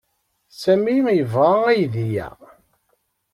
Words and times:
Sami 0.61 0.95
yebɣa 1.17 1.51
aydi-a. 1.69 2.27